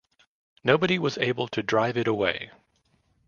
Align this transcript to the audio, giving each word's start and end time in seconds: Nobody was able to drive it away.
Nobody 0.63 0.97
was 0.97 1.19
able 1.19 1.47
to 1.49 1.61
drive 1.61 1.95
it 1.95 2.07
away. 2.07 2.49